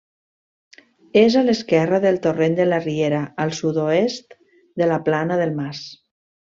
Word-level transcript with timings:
És 1.21 1.37
a 1.41 1.43
l'esquerra 1.49 1.99
del 2.07 2.17
torrent 2.25 2.57
de 2.61 2.67
la 2.71 2.81
Riera, 2.87 3.21
al 3.47 3.55
sud-oest 3.61 4.37
de 4.83 4.93
la 4.95 5.03
Plana 5.11 5.43
del 5.47 5.59
Mas. 5.65 5.89